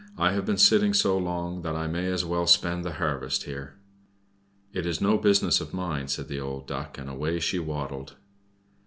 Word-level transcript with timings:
"I 0.17 0.31
have 0.31 0.47
been 0.47 0.57
sitting 0.57 0.95
so 0.95 1.15
long, 1.15 1.61
that 1.61 1.75
I 1.75 1.85
may 1.85 2.07
as 2.07 2.25
well 2.25 2.47
spend 2.47 2.83
the 2.83 2.93
harvest 2.93 3.43
here." 3.43 3.75
"It 4.73 4.87
is 4.87 4.99
no 4.99 5.15
business 5.19 5.61
of 5.61 5.75
mine," 5.75 6.07
said 6.07 6.27
the 6.27 6.39
old 6.39 6.65
Duck, 6.65 6.97
and 6.97 7.07
away 7.07 7.39
she 7.39 7.59
waddled. 7.59 8.15